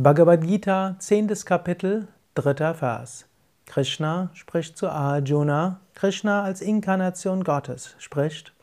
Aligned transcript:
Bhagavad 0.00 0.46
Gita, 0.46 0.94
10. 1.00 1.26
Kapitel, 1.44 2.06
3. 2.36 2.72
Vers. 2.72 3.26
Krishna 3.66 4.30
spricht 4.32 4.78
zu 4.78 4.88
Arjuna, 4.88 5.80
Krishna 5.96 6.44
als 6.44 6.60
Inkarnation 6.60 7.42
Gottes 7.42 7.96
spricht, 7.98 8.54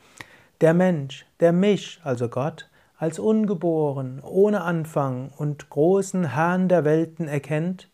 der 0.62 0.74
Mensch, 0.74 1.26
der 1.42 1.52
mich, 1.52 2.00
also 2.06 2.30
Gott, 2.30 2.70
als 2.98 3.20
ungeboren, 3.20 4.22
ohne 4.24 4.62
Anfang 4.62 5.30
und 5.36 5.70
großen 5.70 6.24
Herrn 6.36 6.70
der 6.70 6.86
Welten 6.86 7.28
erkennt, 7.28 7.90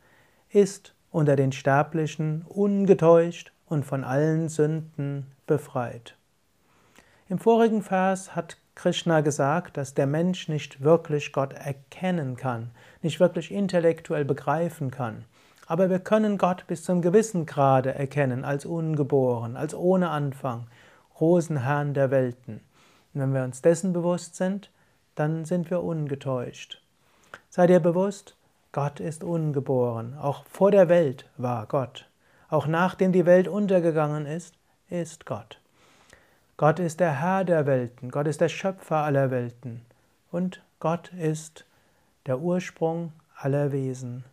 ist 0.52 0.94
unter 1.10 1.36
den 1.36 1.52
Sterblichen 1.52 2.46
ungetäuscht 2.48 3.54
und 3.66 3.88
von 3.88 4.04
allen 4.04 4.50
Sünden 4.50 5.26
befreit. 5.48 6.16
Im 7.28 7.40
vorigen 7.40 7.82
Vers 7.82 8.36
hat 8.36 8.58
Krishna 8.82 9.22
gesagt, 9.22 9.78
dass 9.78 9.94
der 9.94 10.08
Mensch 10.08 10.50
nicht 10.50 10.82
wirklich 10.82 11.34
Gott 11.34 11.54
erkennen 11.54 12.36
kann, 12.36 12.72
nicht 13.04 13.20
wirklich 13.20 13.52
intellektuell 13.52 14.26
begreifen 14.26 14.90
kann. 14.90 15.26
Aber 15.68 15.92
wir 15.92 16.00
können 16.00 16.40
Gott 16.40 16.66
bis 16.66 16.84
zum 16.84 17.04
gewissen 17.04 17.46
Grade 17.46 17.94
erkennen, 17.94 18.44
als 18.44 18.66
ungeboren, 18.66 19.56
als 19.56 19.76
ohne 19.76 20.10
Anfang, 20.10 20.66
Rosenherrn 21.20 21.94
der 21.94 22.10
Welten. 22.10 22.62
Und 23.14 23.22
wenn 23.22 23.34
wir 23.36 23.44
uns 23.44 23.62
dessen 23.62 23.94
bewusst 23.94 24.36
sind, 24.36 24.72
dann 25.14 25.46
sind 25.46 25.70
wir 25.70 25.84
ungetäuscht. 25.84 26.82
Sei 27.50 27.68
dir 27.68 27.82
bewusst, 27.82 28.36
Gott 28.72 29.00
ist 29.00 29.24
ungeboren. 29.24 30.18
Auch 30.18 30.44
vor 30.48 30.72
der 30.72 30.90
Welt 30.90 31.30
war 31.38 31.68
Gott. 31.68 32.10
Auch 32.50 32.66
nachdem 32.66 33.12
die 33.12 33.28
Welt 33.28 33.48
untergegangen 33.48 34.26
ist, 34.26 34.56
ist 34.90 35.28
Gott. 35.28 35.61
Gott 36.62 36.78
ist 36.78 37.00
der 37.00 37.20
Herr 37.20 37.44
der 37.44 37.66
Welten, 37.66 38.12
Gott 38.12 38.28
ist 38.28 38.40
der 38.40 38.48
Schöpfer 38.48 38.98
aller 38.98 39.32
Welten 39.32 39.82
und 40.32 40.62
Gott 40.80 41.12
ist 41.20 41.66
der 42.28 42.40
Ursprung 42.40 43.14
aller 43.36 43.72
Wesen. 43.72 44.26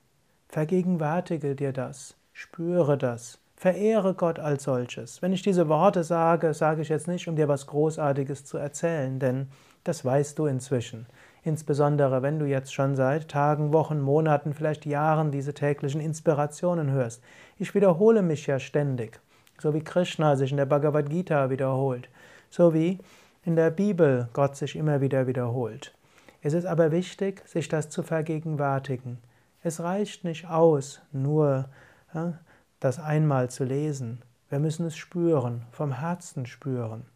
Vergegenwärtige 0.51 1.55
dir 1.55 1.73
das, 1.73 2.17
spüre 2.35 2.99
das, 2.99 3.39
verehre 3.57 4.13
Gott 4.13 4.39
als 4.39 4.65
solches. 4.65 5.23
Wenn 5.23 5.33
ich 5.33 5.41
diese 5.41 5.71
Worte 5.71 6.05
sage, 6.05 6.53
sage 6.53 6.83
ich 6.83 6.91
jetzt 6.91 7.09
nicht, 7.09 7.29
um 7.29 7.37
dir 7.37 7.49
was 7.49 7.67
Großartiges 7.67 8.45
zu 8.45 8.59
erzählen, 8.59 9.19
denn 9.19 9.49
das 9.85 10.05
weißt 10.05 10.39
du 10.39 10.45
inzwischen. 10.45 11.07
Insbesondere 11.45 12.21
wenn 12.21 12.39
du 12.39 12.45
jetzt 12.45 12.75
schon 12.75 12.95
seit 12.95 13.29
Tagen, 13.29 13.73
Wochen, 13.73 14.03
Monaten, 14.03 14.53
vielleicht 14.53 14.85
Jahren 14.85 15.31
diese 15.31 15.55
täglichen 15.55 16.03
Inspirationen 16.03 16.91
hörst. 16.91 17.23
Ich 17.57 17.75
wiederhole 17.75 18.21
mich 18.21 18.47
ja 18.47 18.59
ständig 18.59 19.19
so 19.61 19.75
wie 19.75 19.83
Krishna 19.83 20.37
sich 20.37 20.51
in 20.51 20.57
der 20.57 20.67
Bhagavad 20.67 21.11
Gita 21.11 21.51
wiederholt, 21.51 22.09
so 22.51 22.75
wie 22.75 22.99
in 23.45 23.57
der 23.57 23.71
Bibel 23.71 24.29
Gott 24.33 24.57
sich 24.57 24.77
immer 24.77 25.01
wieder 25.01 25.27
wiederholt. 25.27 25.95
Es 26.43 26.53
ist 26.53 26.67
aber 26.67 26.93
wichtig, 26.93 27.43
sich 27.47 27.69
das 27.69 27.91
zu 27.91 28.03
vergegenwärtigen. 28.03 29.19
Es 29.63 29.81
reicht 29.81 30.25
nicht 30.25 30.47
aus, 30.47 31.01
nur 31.13 31.69
ja, 32.15 32.39
das 32.81 32.99
einmal 32.99 33.51
zu 33.51 33.65
lesen. 33.65 34.23
Wir 34.49 34.61
müssen 34.61 34.87
es 34.87 34.97
spüren, 34.97 35.67
vom 35.73 35.93
Herzen 35.93 36.47
spüren. 36.47 37.07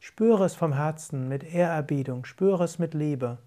Spüre 0.00 0.44
es 0.44 0.54
vom 0.54 0.72
Herzen 0.72 1.28
mit 1.28 1.44
Ehrerbietung, 1.44 2.24
spüre 2.24 2.64
es 2.64 2.78
mit 2.78 2.94
Liebe. 2.94 3.38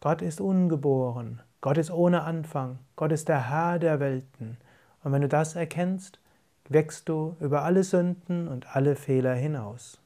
Gott 0.00 0.22
ist 0.22 0.40
ungeboren, 0.40 1.40
Gott 1.60 1.78
ist 1.78 1.90
ohne 1.90 2.22
Anfang, 2.22 2.78
Gott 2.94 3.10
ist 3.10 3.28
der 3.28 3.48
Herr 3.48 3.78
der 3.78 3.98
Welten. 3.98 4.58
Und 5.02 5.12
wenn 5.12 5.22
du 5.22 5.28
das 5.28 5.56
erkennst, 5.56 6.20
wächst 6.68 7.08
du 7.08 7.36
über 7.40 7.62
alle 7.62 7.84
Sünden 7.84 8.48
und 8.48 8.76
alle 8.76 8.96
Fehler 8.96 9.34
hinaus. 9.34 10.00